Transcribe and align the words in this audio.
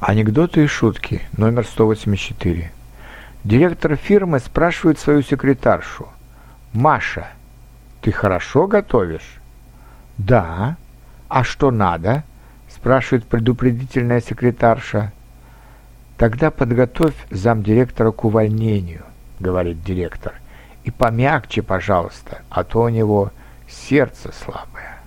Анекдоты 0.00 0.62
и 0.62 0.66
шутки, 0.68 1.22
номер 1.36 1.66
184. 1.66 2.70
Директор 3.42 3.96
фирмы 3.96 4.38
спрашивает 4.38 5.00
свою 5.00 5.22
секретаршу. 5.22 6.06
«Маша, 6.72 7.26
ты 8.00 8.12
хорошо 8.12 8.68
готовишь?» 8.68 9.40
«Да». 10.16 10.76
«А 11.26 11.42
что 11.42 11.72
надо?»– 11.72 12.22
спрашивает 12.68 13.24
предупредительная 13.24 14.20
секретарша. 14.20 15.12
«Тогда 16.16 16.52
подготовь 16.52 17.16
замдиректора 17.30 18.12
к 18.12 18.24
увольнению»,– 18.24 19.02
говорит 19.40 19.82
директор. 19.82 20.34
«И 20.84 20.92
помягче, 20.92 21.62
пожалуйста, 21.62 22.42
а 22.50 22.62
то 22.62 22.82
у 22.82 22.88
него 22.88 23.32
сердце 23.68 24.32
слабое». 24.32 25.00